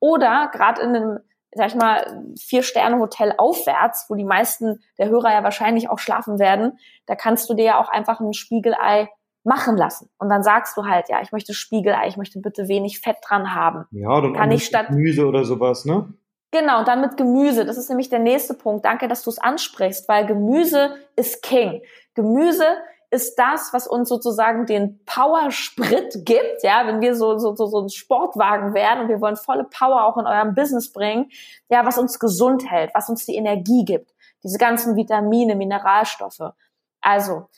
[0.00, 1.18] Oder gerade in einem
[1.56, 6.78] sag ich mal, Vier-Sterne-Hotel aufwärts, wo die meisten der Hörer ja wahrscheinlich auch schlafen werden,
[7.06, 9.08] da kannst du dir ja auch einfach ein Spiegelei
[9.42, 10.10] machen lassen.
[10.18, 13.54] Und dann sagst du halt, ja, ich möchte Spiegelei, ich möchte bitte wenig Fett dran
[13.54, 13.86] haben.
[13.92, 16.12] Ja, dann kann ich statt Gemüse oder sowas, ne?
[16.58, 17.66] Genau, und dann mit Gemüse.
[17.66, 18.86] Das ist nämlich der nächste Punkt.
[18.86, 21.82] Danke, dass du es ansprichst, weil Gemüse ist King.
[22.14, 22.64] Gemüse
[23.10, 27.82] ist das, was uns sozusagen den Power-Sprit gibt, ja, wenn wir so, so, so, so
[27.82, 31.30] ein Sportwagen werden und wir wollen volle Power auch in eurem Business bringen,
[31.68, 36.52] ja, was uns gesund hält, was uns die Energie gibt, diese ganzen Vitamine, Mineralstoffe.
[37.02, 37.48] Also,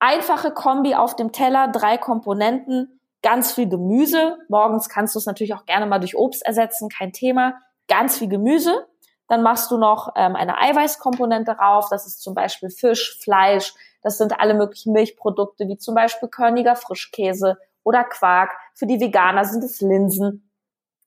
[0.00, 4.38] einfache Kombi auf dem Teller, drei Komponenten, ganz viel Gemüse.
[4.48, 7.54] Morgens kannst du es natürlich auch gerne mal durch Obst ersetzen, kein Thema.
[7.90, 8.86] Ganz viel Gemüse.
[9.28, 11.88] Dann machst du noch ähm, eine Eiweißkomponente drauf.
[11.90, 16.76] Das ist zum Beispiel Fisch, Fleisch, das sind alle möglichen Milchprodukte, wie zum Beispiel körniger
[16.76, 18.52] Frischkäse oder Quark.
[18.74, 20.50] Für die Veganer sind es Linsen.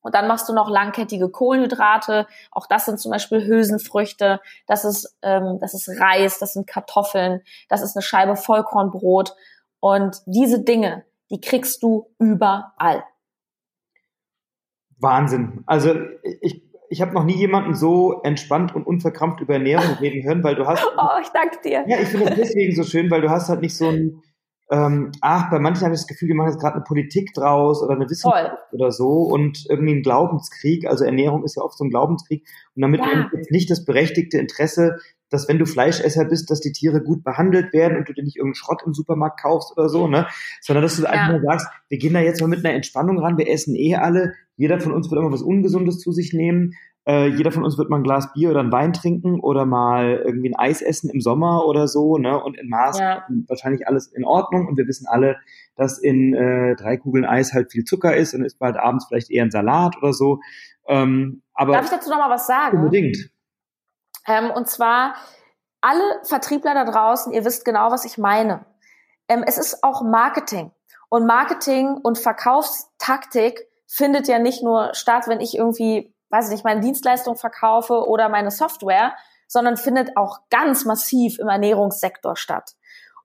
[0.00, 2.26] Und dann machst du noch langkettige Kohlenhydrate.
[2.50, 4.40] Auch das sind zum Beispiel Hülsenfrüchte.
[4.66, 9.34] Das ist, ähm, das ist Reis, das sind Kartoffeln, das ist eine Scheibe Vollkornbrot.
[9.80, 13.04] Und diese Dinge, die kriegst du überall.
[14.98, 15.62] Wahnsinn.
[15.66, 20.44] Also ich ich habe noch nie jemanden so entspannt und unverkrampft über Ernährung reden hören,
[20.44, 20.84] weil du hast.
[20.96, 21.84] Oh, ich danke dir.
[21.86, 24.22] Ja, ich finde das deswegen so schön, weil du hast halt nicht so ein,
[24.70, 27.82] ähm, ach, bei manchen habe ich das Gefühl, die machen jetzt gerade eine Politik draus
[27.82, 28.58] oder eine Wissenschaft Voll.
[28.72, 30.86] oder so und irgendwie ein Glaubenskrieg.
[30.86, 32.46] Also Ernährung ist ja oft so ein Glaubenskrieg.
[32.74, 33.30] Und damit ja.
[33.32, 34.96] jetzt nicht das berechtigte Interesse,
[35.30, 38.36] dass wenn du Fleischesser bist, dass die Tiere gut behandelt werden und du dir nicht
[38.36, 40.26] irgendeinen Schrott im Supermarkt kaufst oder so, ne?
[40.60, 41.10] Sondern dass du ja.
[41.10, 43.96] einfach mal sagst, wir gehen da jetzt mal mit einer Entspannung ran, wir essen eh
[43.96, 46.74] alle, jeder von uns wird immer was Ungesundes zu sich nehmen.
[47.06, 50.22] Äh, jeder von uns wird mal ein Glas Bier oder ein Wein trinken oder mal
[50.24, 52.42] irgendwie ein Eis essen im Sommer oder so, ne?
[52.42, 53.26] Und in Maß ja.
[53.46, 54.66] wahrscheinlich alles in Ordnung.
[54.66, 55.36] Und wir wissen alle,
[55.76, 59.30] dass in äh, drei Kugeln Eis halt viel Zucker ist und ist bald abends vielleicht
[59.30, 60.40] eher ein Salat oder so.
[60.88, 62.78] Ähm, aber Darf ich dazu noch mal was sagen?
[62.78, 63.30] Unbedingt.
[64.26, 65.14] Ähm, und zwar
[65.80, 68.64] alle Vertriebler da draußen, ihr wisst genau, was ich meine.
[69.28, 70.72] Ähm, es ist auch Marketing.
[71.08, 76.64] Und Marketing und Verkaufstaktik findet ja nicht nur statt, wenn ich irgendwie, weiß ich nicht,
[76.64, 79.14] meine Dienstleistung verkaufe oder meine Software,
[79.46, 82.72] sondern findet auch ganz massiv im Ernährungssektor statt.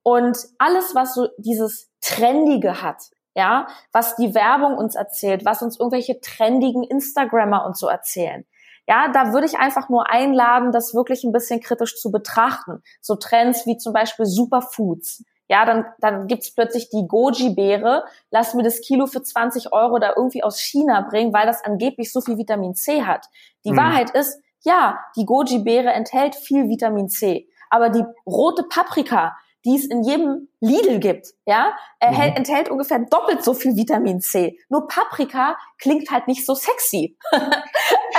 [0.03, 5.79] Und alles, was so dieses Trendige hat, ja, was die Werbung uns erzählt, was uns
[5.79, 8.45] irgendwelche trendigen Instagrammer und so erzählen,
[8.89, 12.82] ja, da würde ich einfach nur einladen, das wirklich ein bisschen kritisch zu betrachten.
[13.02, 15.23] So Trends wie zum Beispiel Superfoods.
[15.47, 18.06] Ja, dann, dann gibt's plötzlich die Goji-Beere.
[18.32, 22.12] Lass mir das Kilo für 20 Euro da irgendwie aus China bringen, weil das angeblich
[22.12, 23.28] so viel Vitamin C hat.
[23.63, 23.78] Die mhm.
[23.78, 27.47] Wahrheit ist, ja, die Goji-Beere enthält viel Vitamin C.
[27.69, 32.19] Aber die rote Paprika, die es in jedem Lidl gibt, ja, mhm.
[32.19, 34.58] enthält ungefähr doppelt so viel Vitamin C.
[34.67, 37.17] Nur Paprika klingt halt nicht so sexy.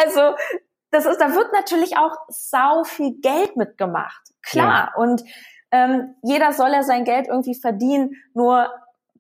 [0.01, 0.37] also,
[0.91, 4.23] das ist, da wird natürlich auch sau viel Geld mitgemacht.
[4.43, 4.93] Klar.
[4.95, 5.03] Ja.
[5.03, 5.23] Und
[5.71, 8.71] ähm, jeder soll ja sein Geld irgendwie verdienen, nur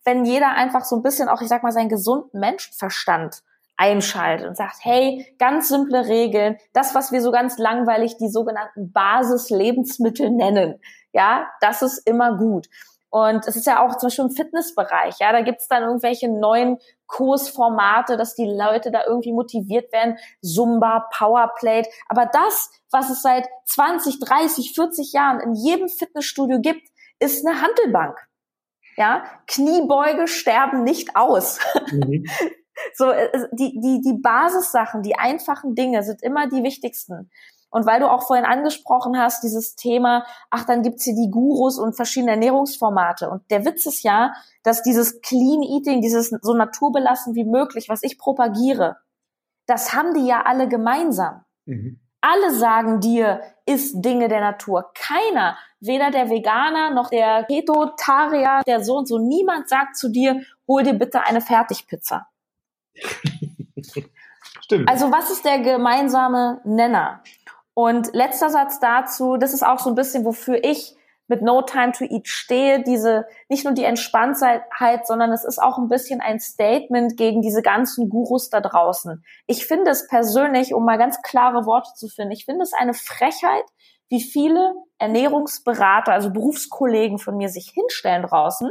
[0.05, 3.43] wenn jeder einfach so ein bisschen auch, ich sag mal, seinen gesunden Menschenverstand
[3.77, 8.93] einschaltet und sagt, hey, ganz simple Regeln, das, was wir so ganz langweilig die sogenannten
[8.93, 10.81] Basislebensmittel nennen,
[11.12, 12.69] ja, das ist immer gut.
[13.09, 16.79] Und es ist ja auch zum Beispiel im Fitnessbereich, ja, da gibt's dann irgendwelche neuen
[17.11, 21.88] Kursformate, dass die Leute da irgendwie motiviert werden, Zumba, Powerplate.
[22.09, 27.61] Aber das, was es seit 20, 30, 40 Jahren in jedem Fitnessstudio gibt, ist eine
[27.61, 28.16] Handelbank.
[28.96, 31.59] Ja, Kniebeuge sterben nicht aus.
[31.90, 32.25] Mhm.
[32.94, 37.31] so, äh, die, die, die Basissachen, die einfachen Dinge sind immer die wichtigsten.
[37.70, 41.78] Und weil du auch vorhin angesprochen hast, dieses Thema, ach, dann gibt's hier die Gurus
[41.78, 43.30] und verschiedene Ernährungsformate.
[43.30, 44.33] Und der Witz ist ja,
[44.64, 48.96] dass dieses Clean Eating, dieses so naturbelassen wie möglich, was ich propagiere,
[49.66, 51.44] das haben die ja alle gemeinsam.
[51.66, 52.00] Mhm.
[52.20, 54.90] Alle sagen dir, isst Dinge der Natur.
[54.94, 60.42] Keiner, weder der Veganer noch der Ketotarier, der so und so, niemand sagt zu dir,
[60.66, 62.26] hol dir bitte eine Fertigpizza.
[64.62, 64.88] Stimmt.
[64.88, 67.22] Also was ist der gemeinsame Nenner?
[67.74, 70.96] Und letzter Satz dazu, das ist auch so ein bisschen, wofür ich
[71.30, 75.78] mit No Time to Eat stehe, diese, nicht nur die Entspanntheit, sondern es ist auch
[75.78, 79.24] ein bisschen ein Statement gegen diese ganzen Gurus da draußen.
[79.46, 82.94] Ich finde es persönlich, um mal ganz klare Worte zu finden, ich finde es eine
[82.94, 83.64] Frechheit,
[84.09, 88.68] wie viele Ernährungsberater, also Berufskollegen von mir sich hinstellen draußen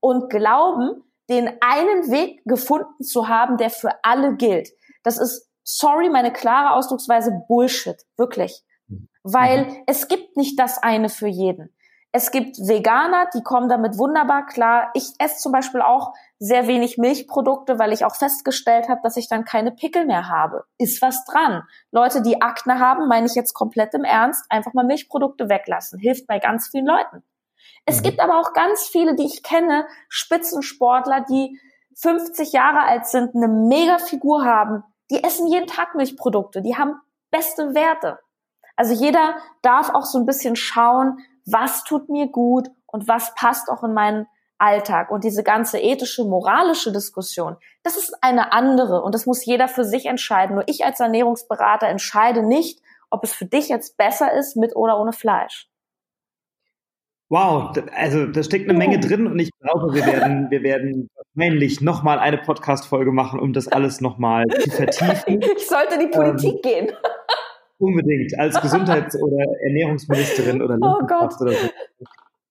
[0.00, 4.68] und glauben, den einen Weg gefunden zu haben, der für alle gilt.
[5.02, 8.62] Das ist, sorry, meine klare Ausdrucksweise Bullshit, wirklich.
[8.88, 9.08] Mhm.
[9.22, 9.82] Weil mhm.
[9.86, 11.74] es gibt nicht das eine für jeden.
[12.14, 14.90] Es gibt Veganer, die kommen damit wunderbar klar.
[14.92, 19.28] Ich esse zum Beispiel auch sehr wenig Milchprodukte, weil ich auch festgestellt habe, dass ich
[19.28, 20.66] dann keine Pickel mehr habe.
[20.76, 21.62] Ist was dran.
[21.90, 25.98] Leute, die Akne haben, meine ich jetzt komplett im Ernst, einfach mal Milchprodukte weglassen.
[25.98, 27.22] Hilft bei ganz vielen Leuten.
[27.86, 28.02] Es mhm.
[28.02, 31.58] gibt aber auch ganz viele, die ich kenne, Spitzensportler, die
[31.96, 34.84] 50 Jahre alt sind, eine mega Figur haben.
[35.12, 36.62] Die essen jeden Tag Milchprodukte.
[36.62, 36.94] Die haben
[37.30, 38.18] beste Werte.
[38.76, 43.68] Also jeder darf auch so ein bisschen schauen, was tut mir gut und was passt
[43.68, 45.10] auch in meinen Alltag.
[45.10, 49.84] Und diese ganze ethische, moralische Diskussion, das ist eine andere und das muss jeder für
[49.84, 50.54] sich entscheiden.
[50.54, 54.98] Nur ich als Ernährungsberater entscheide nicht, ob es für dich jetzt besser ist mit oder
[54.98, 55.68] ohne Fleisch.
[57.32, 61.80] Wow, also da steckt eine Menge drin und ich glaube, wir werden, wir werden wahrscheinlich
[61.80, 65.40] nochmal eine Podcast-Folge machen, um das alles nochmal zu vertiefen.
[65.56, 66.92] Ich sollte die Politik ähm, gehen.
[67.78, 71.32] Unbedingt, als Gesundheits- oder Ernährungsministerin oder oh Gott.
[71.40, 71.68] oder so.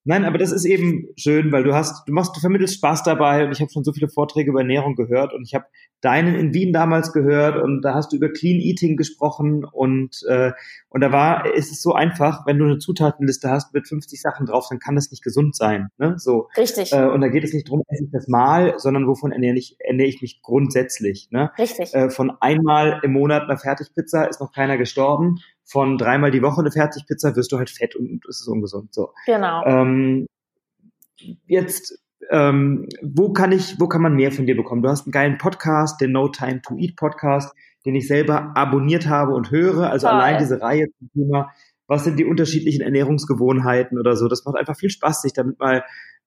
[0.03, 3.45] Nein, aber das ist eben schön, weil du hast, du machst, du vermittelst Spaß dabei
[3.45, 5.65] und ich habe schon so viele Vorträge über Ernährung gehört und ich habe
[6.01, 10.53] deinen in Wien damals gehört und da hast du über Clean Eating gesprochen und äh,
[10.89, 14.47] und da war ist es so einfach, wenn du eine Zutatenliste hast mit 50 Sachen
[14.47, 16.15] drauf, dann kann das nicht gesund sein, ne?
[16.17, 16.47] So.
[16.57, 16.91] Richtig.
[16.91, 19.75] Äh, und da geht es nicht drum, esse ich das mal, sondern wovon ernähre ich
[19.79, 21.51] ernähre ich mich grundsätzlich, ne?
[21.59, 21.93] Richtig.
[21.93, 25.37] Äh, von einmal im Monat einer Fertigpizza ist noch keiner gestorben
[25.71, 28.93] von dreimal die Woche eine Fertigpizza wirst du halt fett und es ist ungesund.
[28.93, 29.13] So.
[29.25, 29.63] Genau.
[29.65, 30.27] Ähm,
[31.47, 31.97] jetzt,
[32.29, 34.81] ähm, wo kann ich, wo kann man mehr von dir bekommen?
[34.83, 37.55] Du hast einen geilen Podcast, den No Time to Eat Podcast,
[37.85, 39.89] den ich selber abonniert habe und höre.
[39.89, 40.17] Also Toll.
[40.17, 41.51] allein diese Reihe zum Thema,
[41.87, 44.27] was sind die unterschiedlichen Ernährungsgewohnheiten oder so.
[44.27, 45.83] Das macht einfach viel Spaß, sich damit mal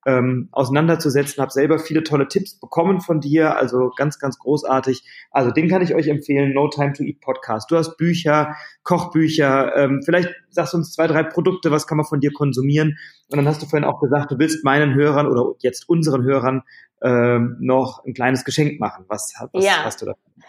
[0.06, 1.40] ähm, auseinanderzusetzen.
[1.40, 5.02] Habe selber viele tolle Tipps bekommen von dir, also ganz, ganz großartig.
[5.30, 7.70] Also den kann ich euch empfehlen, No Time to Eat Podcast.
[7.70, 12.06] Du hast Bücher, Kochbücher, ähm, vielleicht sagst du uns zwei, drei Produkte, was kann man
[12.06, 12.98] von dir konsumieren.
[13.30, 16.62] Und dann hast du vorhin auch gesagt, du willst meinen Hörern oder jetzt unseren Hörern
[17.04, 19.04] ähm, noch ein kleines Geschenk machen.
[19.08, 19.84] Was, was ja.
[19.84, 20.14] hast du da?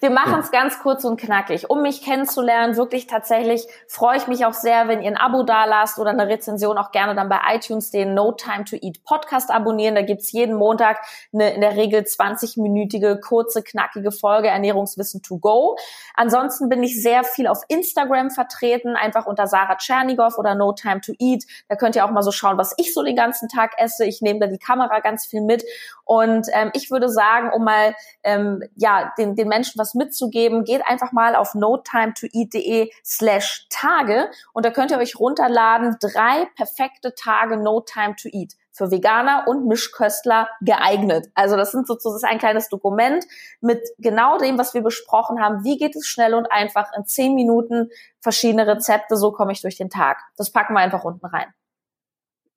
[0.00, 0.60] Wir machen es ja.
[0.60, 1.70] ganz kurz und knackig.
[1.70, 5.64] Um mich kennenzulernen, wirklich tatsächlich freue ich mich auch sehr, wenn ihr ein Abo da
[5.64, 9.50] lasst oder eine Rezension auch gerne dann bei iTunes den No Time to Eat Podcast
[9.50, 9.94] abonnieren.
[9.94, 10.98] Da gibt's jeden Montag
[11.32, 15.76] eine in der Regel 20-minütige, kurze, knackige Folge Ernährungswissen to go.
[16.14, 21.00] Ansonsten bin ich sehr viel auf Instagram vertreten, einfach unter Sarah Tschernigow oder No Time
[21.00, 21.44] to Eat.
[21.68, 24.04] Da könnt ihr auch mal so schauen, was ich so den ganzen Tag esse.
[24.04, 25.64] Ich nehme da die Kamera ganz viel mit.
[26.04, 30.86] Und ähm, ich würde sagen, um mal ähm, ja den, den Menschen was mitzugeben, geht
[30.86, 37.56] einfach mal auf notimetoeat.de slash Tage und da könnt ihr euch runterladen, drei perfekte Tage
[37.56, 41.28] No Time to Eat für Veganer und Mischköstler geeignet.
[41.34, 43.24] Also das sind sozusagen ein kleines Dokument
[43.60, 45.62] mit genau dem, was wir besprochen haben.
[45.62, 47.90] Wie geht es schnell und einfach in zehn Minuten
[48.20, 49.16] verschiedene Rezepte?
[49.16, 50.18] So komme ich durch den Tag.
[50.36, 51.52] Das packen wir einfach unten rein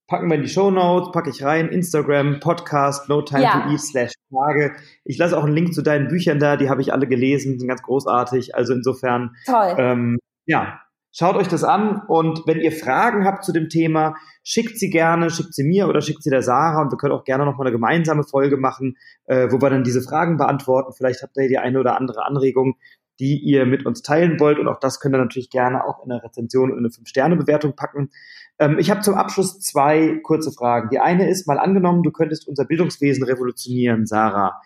[0.07, 3.61] packen wir in die Show Notes, packe ich rein, Instagram, Podcast, No Time ja.
[3.61, 4.75] to Eat slash Frage.
[5.03, 7.67] Ich lasse auch einen Link zu deinen Büchern da, die habe ich alle gelesen, sind
[7.67, 8.55] ganz großartig.
[8.55, 9.75] Also insofern, Toll.
[9.77, 10.79] Ähm, ja,
[11.11, 15.29] schaut euch das an und wenn ihr Fragen habt zu dem Thema, schickt sie gerne,
[15.29, 17.63] schickt sie mir oder schickt sie der Sarah und wir können auch gerne noch mal
[17.63, 20.93] eine gemeinsame Folge machen, äh, wo wir dann diese Fragen beantworten.
[20.93, 22.75] Vielleicht habt ihr die eine oder andere Anregung,
[23.19, 26.11] die ihr mit uns teilen wollt und auch das könnt ihr natürlich gerne auch in
[26.11, 28.11] eine Rezension und eine 5-Sterne-Bewertung packen.
[28.59, 30.89] Ähm, ich habe zum Abschluss zwei kurze Fragen.
[30.89, 34.61] Die eine ist, mal angenommen, du könntest unser Bildungswesen revolutionieren, Sarah.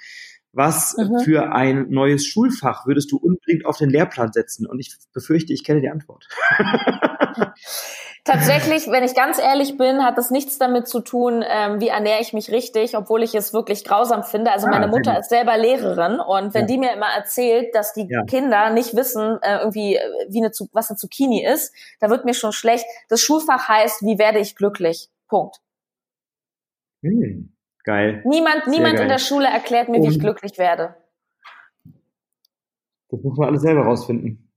[0.52, 1.20] Was mhm.
[1.20, 4.66] für ein neues Schulfach würdest du unbedingt auf den Lehrplan setzen?
[4.66, 6.28] Und ich befürchte, ich kenne die Antwort.
[8.26, 12.22] Tatsächlich, wenn ich ganz ehrlich bin, hat das nichts damit zu tun, ähm, wie ernähre
[12.22, 14.52] ich mich richtig, obwohl ich es wirklich grausam finde.
[14.52, 16.68] Also ah, meine Mutter ist selber Lehrerin und wenn ja.
[16.68, 18.24] die mir immer erzählt, dass die ja.
[18.26, 22.34] Kinder nicht wissen, äh, irgendwie, äh, wie eine, was eine Zucchini ist, da wird mir
[22.34, 22.86] schon schlecht.
[23.08, 25.10] Das Schulfach heißt, wie werde ich glücklich?
[25.28, 25.58] Punkt.
[27.02, 27.54] Hm,
[27.90, 28.22] geil.
[28.24, 29.04] Niemand, niemand geil.
[29.04, 30.96] in der Schule erklärt mir, wie ich glücklich werde.
[33.10, 34.52] Das muss man alles selber rausfinden.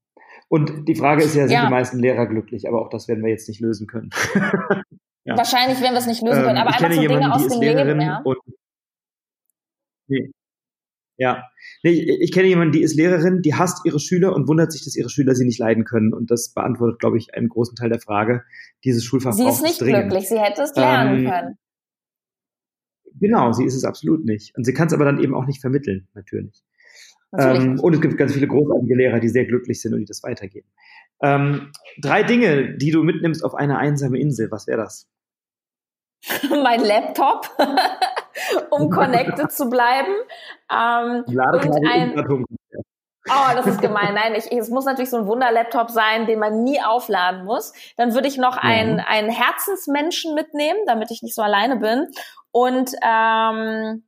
[0.49, 1.65] Und die Frage ist ja, sind ja.
[1.65, 2.69] die meisten Lehrer glücklich?
[2.69, 4.11] Aber auch das werden wir jetzt nicht lösen können.
[5.25, 5.35] ja.
[5.35, 8.01] Wahrscheinlich werden wir es nicht lösen können, ähm, aber einfach so Dinge aus dem Leben.
[8.03, 8.21] Ja.
[8.23, 8.37] Und,
[10.09, 10.31] nee.
[11.17, 11.45] Ja,
[11.83, 14.85] nee, ich, ich kenne jemanden, die ist Lehrerin, die hasst ihre Schüler und wundert sich,
[14.85, 16.13] dass ihre Schüler sie nicht leiden können.
[16.13, 18.43] Und das beantwortet, glaube ich, einen großen Teil der Frage.
[18.85, 20.11] Dieses Schulfach Sie ist nicht dringend.
[20.11, 21.59] glücklich, sie hätte es lernen ähm, können.
[23.23, 24.53] Genau, sie ist es absolut nicht.
[24.57, 26.65] Und sie kann es aber dann eben auch nicht vermitteln, natürlich.
[27.39, 30.25] Ähm, und es gibt ganz viele großartige Lehrer, die sehr glücklich sind und die das
[30.25, 30.69] weitergeben.
[31.23, 35.09] Ähm, drei Dinge, die du mitnimmst auf eine einsame Insel, was wäre das?
[36.51, 37.49] mein Laptop,
[38.71, 40.13] um connected zu bleiben.
[40.69, 42.19] Ähm, und ein,
[43.29, 44.15] Oh, das ist gemein.
[44.15, 47.73] Nein, ich, es muss natürlich so ein Wunderlaptop sein, den man nie aufladen muss.
[47.97, 52.09] Dann würde ich noch einen, einen Herzensmenschen mitnehmen, damit ich nicht so alleine bin.
[52.51, 54.05] Und ähm,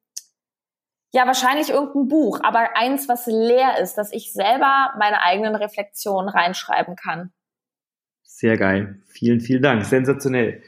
[1.13, 6.29] ja, wahrscheinlich irgendein Buch, aber eins, was leer ist, dass ich selber meine eigenen Reflexionen
[6.29, 7.33] reinschreiben kann.
[8.25, 9.01] Sehr geil.
[9.07, 9.85] Vielen, vielen Dank.
[9.85, 10.61] Sensationell.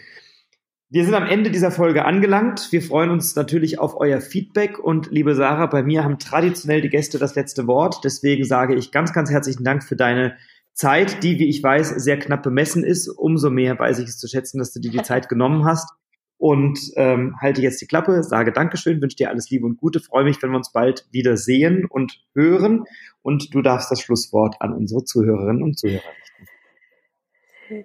[0.88, 2.68] Wir sind am Ende dieser Folge angelangt.
[2.70, 6.88] Wir freuen uns natürlich auf euer Feedback und liebe Sarah, bei mir haben traditionell die
[6.88, 8.04] Gäste das letzte Wort.
[8.04, 10.36] Deswegen sage ich ganz, ganz herzlichen Dank für deine
[10.74, 13.08] Zeit, die, wie ich weiß, sehr knapp bemessen ist.
[13.08, 15.90] Umso mehr weiß ich es zu schätzen, dass du dir die Zeit genommen hast
[16.38, 20.22] und ähm, halte jetzt die Klappe, sage Dankeschön, wünsche dir alles Liebe und Gute, freue
[20.22, 22.84] mich, wenn wir uns bald wieder sehen und hören
[23.22, 26.55] und du darfst das Schlusswort an unsere Zuhörerinnen und Zuhörer richten.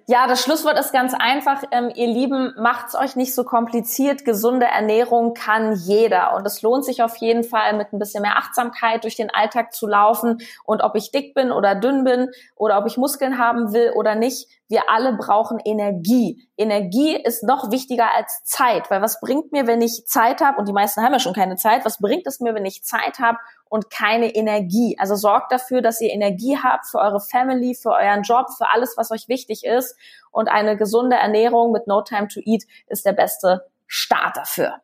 [0.06, 1.62] Ja, das Schlusswort ist ganz einfach.
[1.70, 4.24] Ähm, ihr Lieben, macht's euch nicht so kompliziert.
[4.24, 6.34] Gesunde Ernährung kann jeder.
[6.34, 9.72] Und es lohnt sich auf jeden Fall, mit ein bisschen mehr Achtsamkeit durch den Alltag
[9.72, 10.38] zu laufen.
[10.64, 14.14] Und ob ich dick bin oder dünn bin oder ob ich Muskeln haben will oder
[14.14, 16.48] nicht, wir alle brauchen Energie.
[16.56, 20.66] Energie ist noch wichtiger als Zeit, weil was bringt mir, wenn ich Zeit habe, und
[20.66, 23.38] die meisten haben ja schon keine Zeit, was bringt es mir, wenn ich Zeit habe
[23.72, 24.96] und keine Energie?
[24.98, 28.98] Also sorgt dafür, dass ihr Energie habt für eure Family, für euren Job, für alles,
[28.98, 29.96] was euch wichtig ist.
[30.30, 34.82] Und eine gesunde Ernährung mit No Time to Eat ist der beste Start dafür.